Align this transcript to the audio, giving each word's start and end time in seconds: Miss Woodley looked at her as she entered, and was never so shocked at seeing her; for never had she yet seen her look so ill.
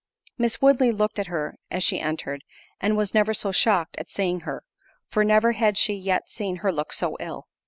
Miss 0.35 0.59
Woodley 0.59 0.91
looked 0.91 1.19
at 1.19 1.27
her 1.27 1.57
as 1.69 1.83
she 1.83 1.99
entered, 1.99 2.43
and 2.79 2.97
was 2.97 3.13
never 3.13 3.35
so 3.35 3.51
shocked 3.51 3.95
at 3.99 4.09
seeing 4.09 4.39
her; 4.39 4.63
for 5.09 5.23
never 5.23 5.51
had 5.51 5.77
she 5.77 5.93
yet 5.93 6.31
seen 6.31 6.55
her 6.65 6.71
look 6.73 6.91
so 6.91 7.15
ill. 7.19 7.45